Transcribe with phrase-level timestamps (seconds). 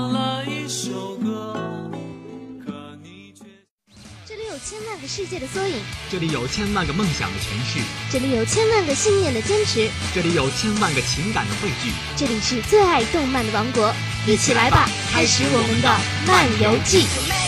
[5.13, 5.75] 世界的缩影，
[6.09, 13.93] 这里有千万个梦想的诠释，这里有千万个信念的坚持，这里有千万个情感的汇聚，这里是最爱动漫的王国，
[14.25, 17.40] 一起来吧，开始我们的漫游记。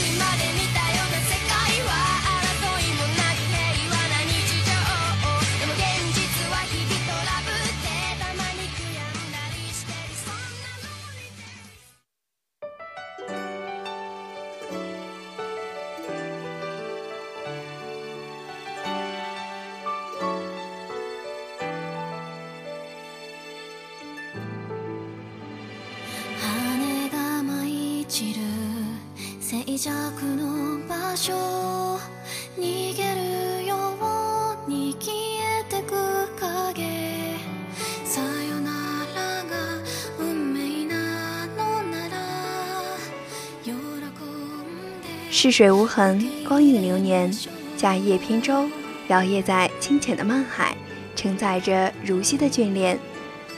[45.43, 47.29] 逝水无痕，光影流年，
[47.75, 48.65] 驾叶扁舟，
[49.09, 50.73] 摇曳在清浅的漫海，
[51.17, 52.97] 承载着如昔的眷恋。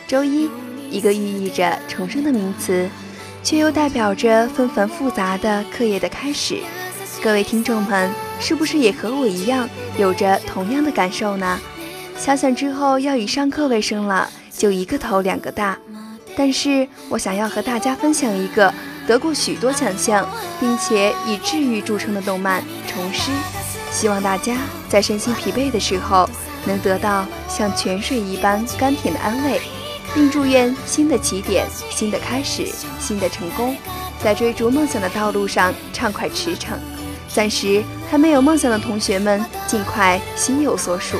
[0.08, 0.50] 周一，
[0.90, 2.90] 一个寓意着重生的名词。
[3.44, 6.58] 却又代表着纷繁复杂的课业的开始。
[7.22, 11.60] 各位听众们，是不是也和我一样有着同样的感受呢？
[12.18, 15.78] 想想之后要以上课为生了，就一个头两个大。
[16.36, 18.74] 但是我想要和大家分享一个
[19.08, 20.28] 得过许多奖项，
[20.60, 23.32] 并且以治愈著称的动漫《虫师》，
[23.92, 24.58] 希望大家
[24.90, 26.30] 在身心疲惫的时候，
[26.66, 29.62] 能得到像泉水一般甘甜的安慰。
[30.14, 32.70] 并祝愿新的起点、新的开始、
[33.02, 33.76] 新的成功，
[34.24, 36.70] 在追逐梦想的道路上畅快驰骋。
[37.28, 41.18] 暂时还没有梦想的同学们，尽快心有所属。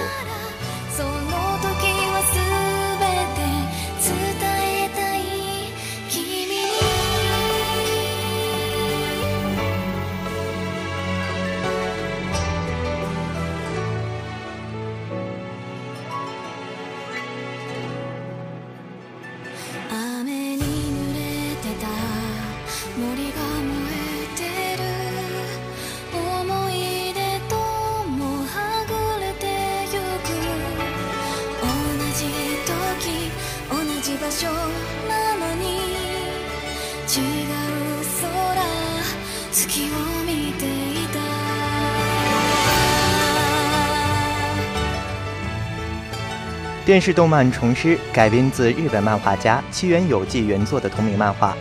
[46.96, 51.54] 电视动漫《虫师》改编自日本漫画家七原有纪原作的同名漫画，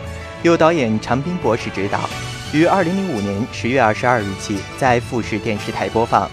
[0.43, 2.09] 由导演长滨博士执导，
[2.53, 6.31] 于二零零五年十月二十二日起在富士电视台播放。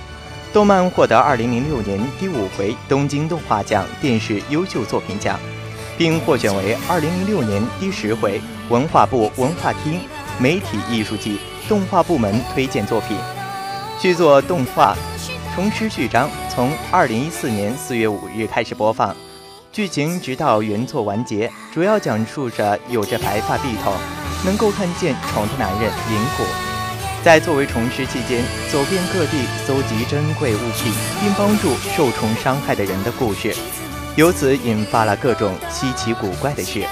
[0.52, 5.36] 动漫获得二零零六年第五回东京动画奖电视优秀作品奖，
[5.98, 9.98] 并获选为二零零六年第十回文化部文化厅
[10.38, 13.16] 媒体艺术季动画部门推荐作品。
[14.00, 14.96] 续作动画。
[15.54, 19.16] 《重师序章》从二零一四年四月五日开始播放，
[19.72, 23.94] 剧情直到原作完结，主要讲述着有着白发碧头、
[24.44, 26.44] 能够看见虫的男人银虎，
[27.24, 30.92] 在作为虫师期间走遍各地搜集珍贵物品，
[31.22, 33.56] 并帮助受虫伤害的人的故事，
[34.16, 36.84] 由此引发了各种稀奇古怪的事。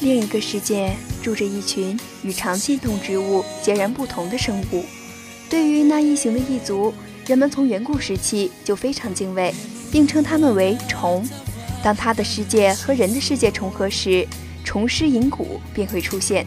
[0.00, 4.84] 另一个世界住着一群与常见动植物截然不同的生物。
[5.48, 6.92] 对于那异形的异族，
[7.26, 9.54] 人们从远古时期就非常敬畏，
[9.92, 11.26] 并称他们为虫。
[11.82, 14.26] 当他的世界和人的世界重合时，
[14.64, 16.46] 虫师银骨便会出现。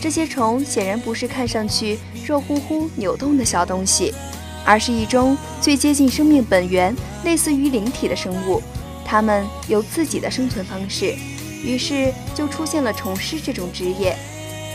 [0.00, 4.12] 这些虫显然不是看上去肉乎乎、扭动的小东西，
[4.64, 6.94] 而是一种最接近生命本源、
[7.24, 8.60] 类似于灵体的生物。
[9.06, 11.14] 它们有自己的生存方式，
[11.64, 14.16] 于是就出现了虫师这种职业。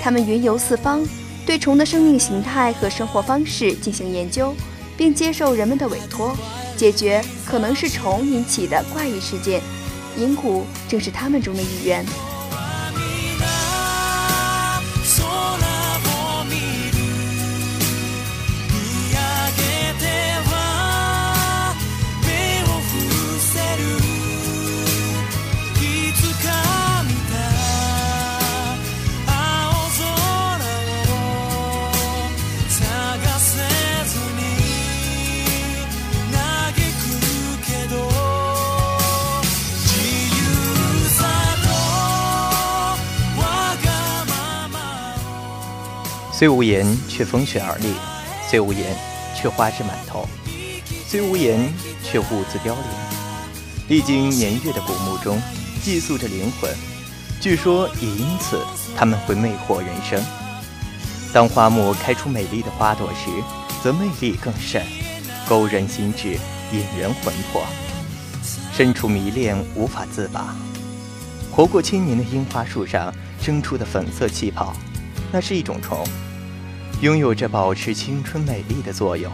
[0.02, 1.06] 他们云游四方，
[1.45, 4.56] 对虫的生命形态和生活方式进行研究，
[4.95, 6.36] 并接受人们的委托，
[6.78, 9.62] 解决可能是虫引起的怪异事件。
[10.19, 12.06] 银谷正是他们中的一员。
[46.39, 47.89] 虽无言，却风雪而立；
[48.50, 48.95] 虽无言，
[49.36, 50.25] 却花枝满头；
[51.06, 51.59] 虽无言，
[52.01, 52.83] 却兀自凋零。
[53.89, 55.38] 历经年月的古墓中，
[55.83, 56.74] 寄宿着灵魂。
[57.41, 58.65] 据说也因此，
[58.95, 60.24] 他们会魅惑人生。
[61.33, 63.30] 当花木开出美丽的花朵时，
[63.83, 64.81] 则魅力更甚，
[65.45, 66.39] 勾人心智，
[66.71, 67.65] 引人魂魄，
[68.71, 70.56] 身处迷恋无法自拔。
[71.51, 74.74] 活过千年的樱花树上生出的粉色气泡，
[75.33, 76.07] 那是一种虫。
[77.01, 79.31] 拥有着保持青春美丽的作用，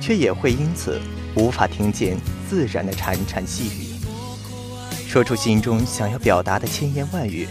[0.00, 1.00] 却也会因此
[1.34, 2.16] 无法听见
[2.48, 7.48] 自然的潺潺细语，说出心中想要表达的千言万语。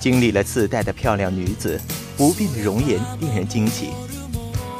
[0.00, 1.78] 经历了四代的漂亮女子，
[2.16, 3.90] 不变的容颜令人惊奇。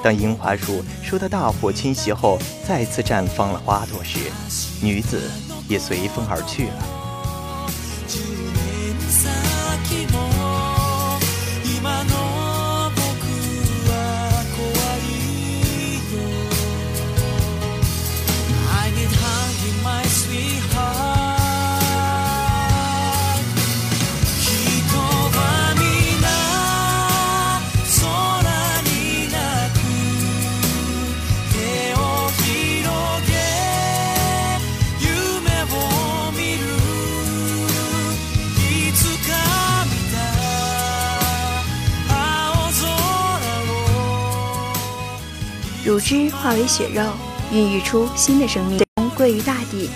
[0.02, 4.18] 当樱花树受到大火侵袭后，再次绽放了花朵时，
[4.80, 5.30] 女子
[5.68, 7.01] 也随风而去了。
[46.42, 47.00] 化为血肉，
[47.52, 48.82] 孕育出新的生命，
[49.14, 49.88] 归于大地。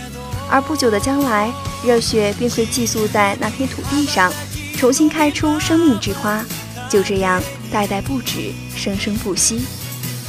[0.48, 1.52] 而不久的将来，
[1.84, 4.32] 热血便会寄宿在那片土地上，
[4.78, 6.44] 重新开出生命之花。
[6.88, 9.66] 就这样，代代不止，生生不息。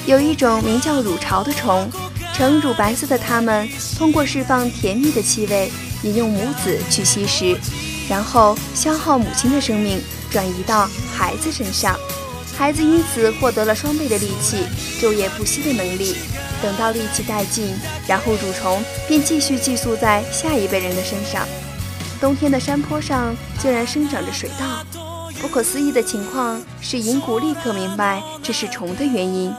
[0.08, 1.88] 有一种名叫乳巢的虫，
[2.34, 5.72] 呈乳白色的它们，通过释放甜蜜的气味，
[6.02, 7.56] 引诱母子去吸食，
[8.10, 11.96] 然后消耗母亲的生命，转移到孩子身上。
[12.58, 14.66] 孩子因此获得了双倍的力气，
[15.00, 16.16] 昼夜不息的能力。
[16.60, 17.72] 等到力气殆尽，
[18.08, 21.48] 然后蠕虫便继续寄宿在下一辈人的身上。
[22.20, 24.84] 冬天的山坡上竟然生长着水稻。
[25.40, 29.54] 不可思议的情况使银谷立刻明白这是虫的原因。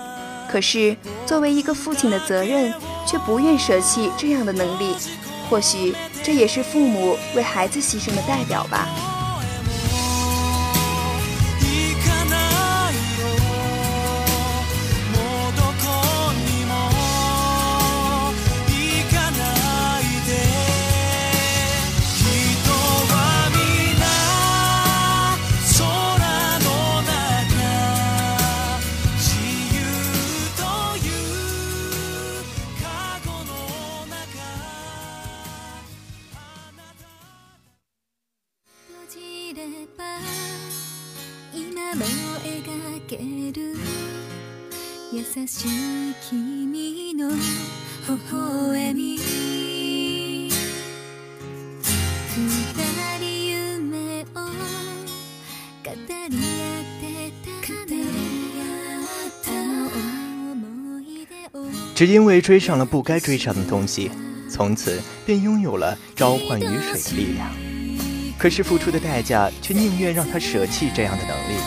[0.51, 2.75] 可是作为一个父亲的责任，
[3.07, 4.97] 却不愿舍弃这样的能力。
[5.49, 5.95] 或许
[6.25, 8.89] 这也是父母为孩子牺牲的代表吧。
[61.95, 64.09] 只因为追上了不该追上的东西，
[64.49, 67.68] 从此便拥有了召唤雨水的力量。
[68.39, 71.61] 可是付出的代价，却宁愿让他舍弃这样的能力，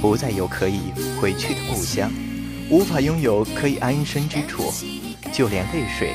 [0.00, 2.10] 不再有可以回去的故乡，
[2.68, 4.74] 无法拥有可以安身之处，
[5.32, 6.12] 就连泪水，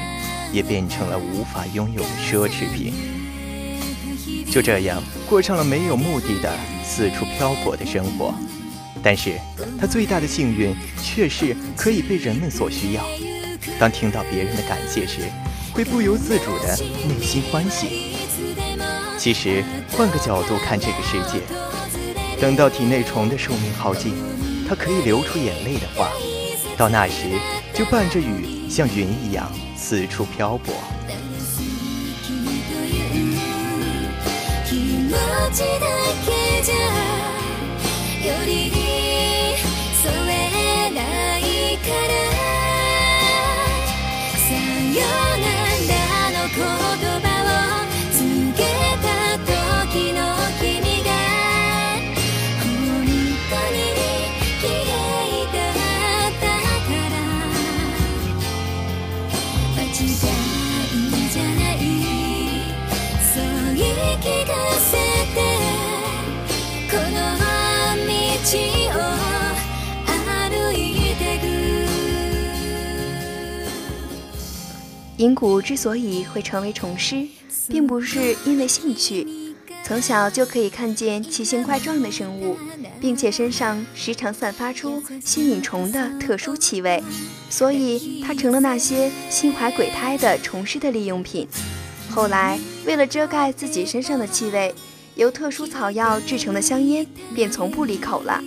[0.51, 2.93] 也变成了无法拥有的奢侈品。
[4.51, 6.53] 就这样过上了没有目的的
[6.83, 8.33] 四处漂泊的生活。
[9.01, 9.39] 但是
[9.79, 13.05] 他最大的幸运，却是可以被人们所需要。
[13.79, 15.21] 当听到别人的感谢时，
[15.71, 16.75] 会不由自主的
[17.07, 18.16] 内心欢喜。
[19.27, 21.41] 其实，换个角度看这个世界，
[22.39, 24.13] 等到体内虫的寿命耗尽，
[24.65, 26.07] 它可以流出眼泪的话，
[26.77, 27.25] 到那时
[27.73, 30.73] 就伴着雨，像云一样四处漂泊。
[75.27, 77.27] 银谷之所以会成为虫师，
[77.67, 79.27] 并不是因为兴趣，
[79.83, 82.55] 从小就可以看见奇形怪状的生物，
[83.01, 87.03] 并且身上时常散发出吸引虫的特殊气味，
[87.49, 91.45] 所以他成了那些心怀鬼胎的虫师的利用品。
[92.09, 94.73] 后来，为了遮盖自己身上的气味，
[95.15, 97.05] 由特殊草药制成的香烟
[97.35, 98.41] 便从不离口了。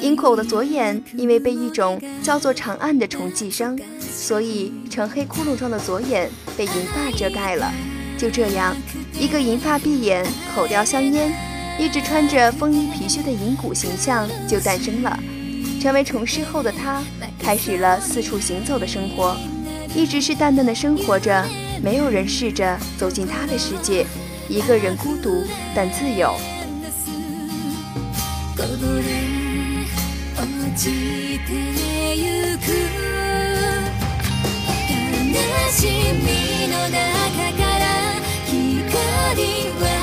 [0.00, 7.72] 银口的左眼因为被一种叫做长暗的虫寄生，所以呈黑窟窿状的左眼被银发遮盖了。
[8.18, 8.76] 就这样，
[9.18, 11.32] 一个银发碧眼、口叼香烟、
[11.78, 15.18] 一直穿着风衣皮靴的银骨形象就诞生了。
[15.80, 17.02] 成为虫师后的他，
[17.38, 19.36] 开始了四处行走的生活，
[19.94, 21.46] 一直是淡淡的生活着，
[21.82, 24.06] 没有人试着走进他的世界，
[24.48, 26.34] 一个人孤独但自由。
[30.76, 31.52] じて
[32.14, 32.68] ゆく。
[35.32, 35.40] 悲
[35.72, 35.80] し
[36.12, 36.94] みの中
[37.56, 37.84] から
[38.44, 38.54] 光
[39.80, 39.95] は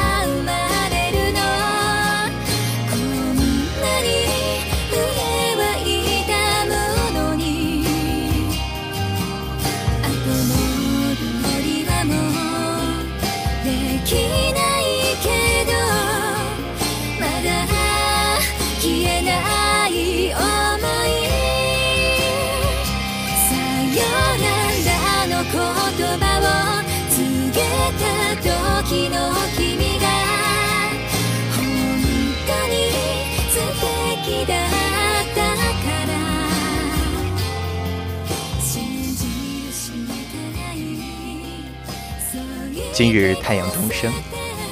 [42.93, 44.13] 今日太阳东升，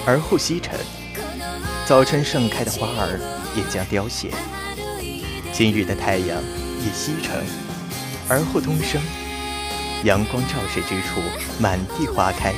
[0.05, 0.79] 而后西沉。
[1.87, 3.19] 早晨盛开的花儿
[3.55, 4.29] 也将凋谢。
[5.51, 6.37] 今日的太阳
[6.85, 7.43] 也西沉，
[8.29, 9.01] 而后东升。
[10.03, 11.19] 阳光照射之处，
[11.59, 12.53] 满地花开，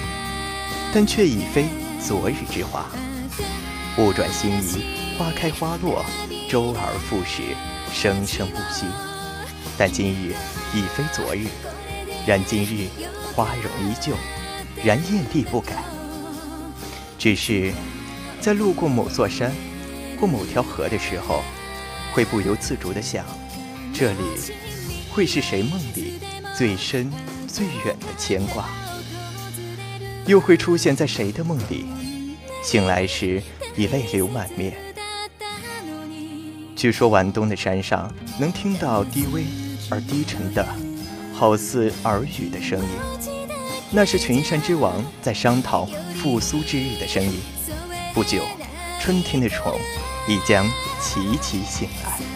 [0.93, 1.67] 但却已非
[1.97, 2.85] 昨日之花。
[3.97, 6.03] 物转星移，花开花落，
[6.49, 7.41] 周而复始，
[7.93, 8.85] 生生不息。
[9.77, 10.35] 但今日
[10.73, 11.47] 已非昨日，
[12.27, 12.89] 然今日
[13.33, 14.13] 花容依旧。
[14.83, 15.81] 然艳丽不改，
[17.17, 17.71] 只是
[18.41, 19.49] 在路过某座山
[20.19, 21.41] 或某条河的时候，
[22.11, 23.25] 会不由自主地想：
[23.93, 24.19] 这里
[25.09, 26.19] 会是谁梦里
[26.57, 27.09] 最深
[27.47, 28.67] 最远的牵挂？
[30.25, 31.85] 又会出现在谁的梦里？
[32.61, 33.41] 醒来时
[33.77, 34.73] 已泪流满面。
[36.75, 39.45] 据说晚冬的山上能听到低微
[39.89, 40.65] 而低沉的，
[41.33, 43.32] 好似耳语的声音。
[43.95, 45.85] 那是群山之王在商讨
[46.15, 47.39] 复苏之日的声音。
[48.11, 48.41] 不久，
[48.99, 49.79] 春天的虫
[50.27, 50.67] 已将
[50.99, 52.32] 齐齐醒来。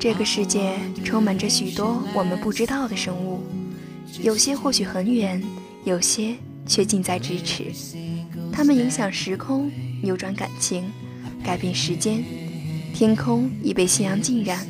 [0.00, 3.42] 这个世界充满着许多我们不知道的生物，
[4.22, 5.42] 有些或许很远，
[5.84, 7.66] 有些却近在咫尺。
[8.50, 9.70] 它们影响时空，
[10.02, 10.90] 扭转感情，
[11.44, 12.24] 改变时间。
[12.94, 14.66] 天空已被夕阳浸染，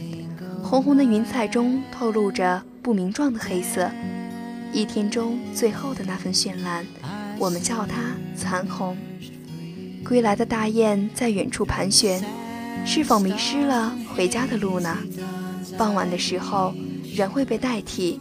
[0.64, 3.88] 红红的云彩中透露着不明状的黑色。
[4.72, 6.84] 一天中最后的那份绚烂，
[7.38, 8.96] 我们叫它残红。
[10.04, 12.20] 归来的大雁在远处盘旋，
[12.84, 14.96] 是否迷失了回家的路呢？
[15.78, 16.75] 傍晚的时候，
[17.14, 18.18] 人会被代替，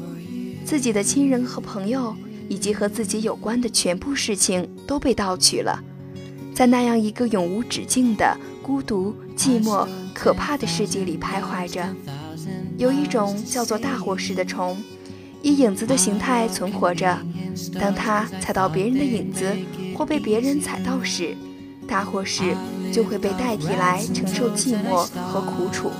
[0.64, 2.16] 自己的亲人和朋友，
[2.48, 5.84] 以及和自己有关的全部事情都被盗取了。
[6.54, 11.84] 在那样一个永无止境的孤独、寂寞、可怕的世界里徘徊着，
[12.78, 14.78] 有一种叫做大火式的虫。
[15.42, 17.18] 以影子的形态存活着。
[17.80, 19.56] 当它踩到别人的影子，
[19.96, 21.36] 或被别人踩到时，
[21.90, 22.56] 大或是
[22.94, 25.92] 就会被代替来承受寂寞和苦楚。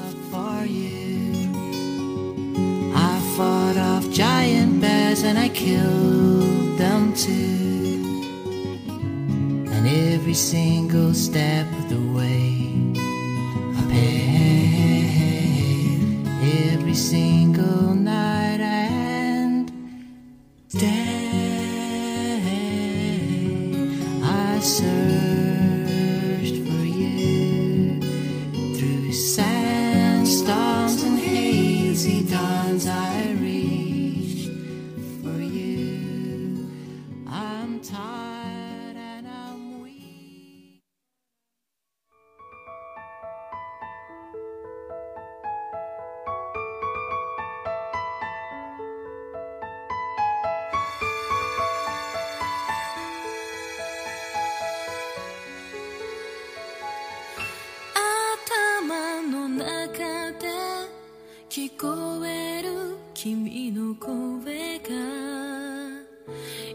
[61.60, 64.92] 聞こえる君の声が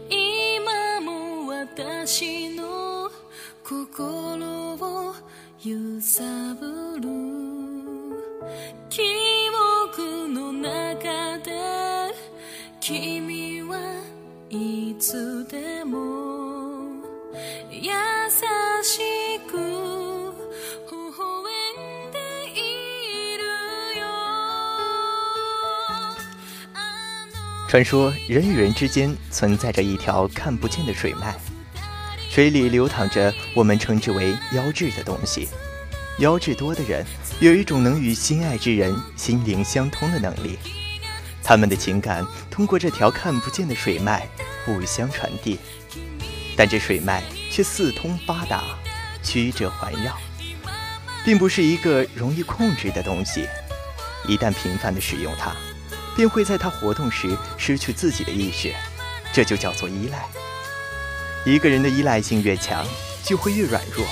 [0.07, 3.09] 今も私の
[3.63, 5.15] 心を
[5.63, 6.23] 揺さ
[6.59, 7.09] ぶる。
[8.87, 9.01] 記
[9.87, 12.13] 憶の中で
[12.79, 14.03] 君は
[14.51, 16.24] いつでも
[27.75, 31.35] 传说人与人之间存在着一条看不见的水脉，
[32.29, 35.49] 水里流淌着我们称之为妖质的东西。
[36.19, 37.05] 妖质多的人
[37.41, 40.57] 有一种能与心爱之人心灵相通的能力，
[41.43, 44.25] 他们的情感通过这条看不见的水脉
[44.63, 45.59] 互相传递，
[46.55, 48.63] 但这水脉却四通八达，
[49.21, 50.17] 曲折环绕，
[51.25, 53.45] 并不是一个容易控制的东西。
[54.29, 55.53] 一旦频繁地使用它。
[56.15, 58.73] 便会在他活动时失去自己的意识，
[59.33, 60.25] 这就叫做依赖。
[61.45, 62.85] 一个人的依赖性越强，
[63.23, 64.05] 就会越软弱，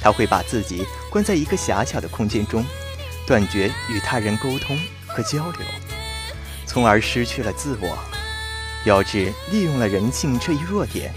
[0.00, 2.64] 他会把自己关在一个狭小的空间中，
[3.26, 5.66] 断绝与他人沟通和交流，
[6.64, 7.98] 从而失去了自我。
[8.84, 11.12] 妖志利用了人性这一弱点，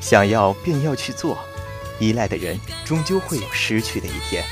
[0.00, 1.38] 想要便要去做，
[1.98, 4.44] 依赖的人终究会有失去的一天。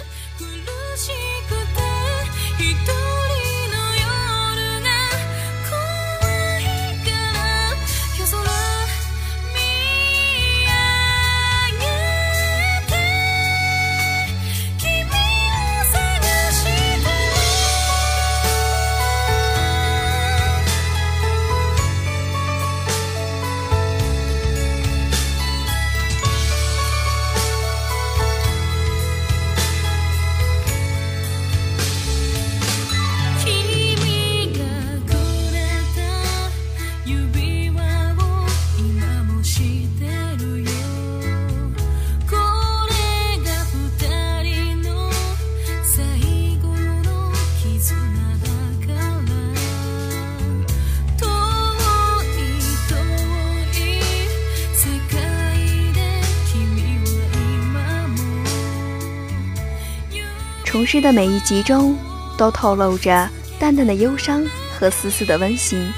[60.87, 61.99] 诗的每一集中，
[62.39, 64.47] 都透露着淡淡的忧伤
[64.79, 65.93] 和丝丝的温馨，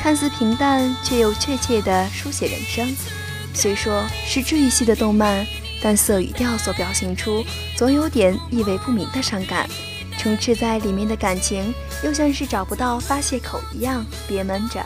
[0.00, 2.96] 看似平淡，却又确切地书写人生。
[3.52, 5.46] 虽说是治愈系的动漫，
[5.82, 7.44] 但色语调所表现出
[7.76, 9.68] 总有点意味不明的伤感，
[10.18, 14.82] 充斥在里面的感情，又像是找不到发泄口一样憋闷着。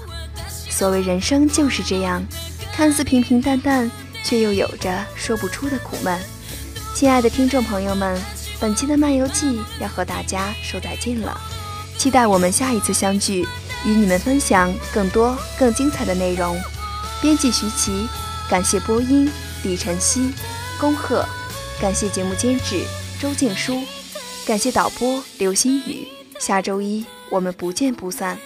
[0.48, 2.22] 所谓人生就是这样，
[2.72, 3.88] 看似平平淡淡，
[4.24, 6.18] 却又有着说不出的苦闷。
[6.94, 8.35] 亲爱的听众朋友们。
[8.60, 11.38] 本期的漫游记要和大家说再见了，
[11.98, 13.46] 期待我们下一次相聚，
[13.84, 16.58] 与你们分享更多更精彩的内容。
[17.20, 18.06] 编辑徐奇，
[18.48, 19.30] 感谢播音
[19.62, 20.32] 李晨曦、
[20.80, 21.24] 恭贺，
[21.80, 22.82] 感谢节目监制
[23.20, 23.82] 周静书，
[24.46, 26.08] 感谢导播刘星宇。
[26.38, 28.38] 下周一我们不见不散。